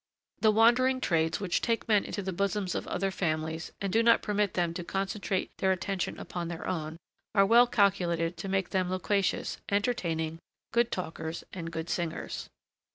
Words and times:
The 0.39 0.49
wandering 0.49 0.99
trades 0.99 1.39
which 1.39 1.61
take 1.61 1.87
men 1.87 2.05
into 2.05 2.23
the 2.23 2.33
bosoms 2.33 2.73
of 2.73 2.87
other 2.87 3.11
families 3.11 3.71
and 3.79 3.93
do 3.93 4.01
not 4.01 4.23
permit 4.23 4.55
them 4.55 4.73
to 4.73 4.83
concentrate 4.83 5.55
their 5.59 5.71
attention 5.71 6.17
upon 6.19 6.47
their 6.47 6.65
own, 6.67 6.97
are 7.35 7.45
well 7.45 7.67
calculated 7.67 8.35
to 8.37 8.49
make 8.49 8.71
them 8.71 8.89
loquacious, 8.89 9.59
entertaining, 9.69 10.39
good 10.73 10.91
talkers, 10.91 11.43
and 11.53 11.71
good 11.71 11.87
singers. 11.87 12.49